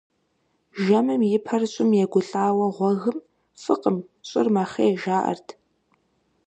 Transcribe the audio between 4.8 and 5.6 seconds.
жаӀэрт.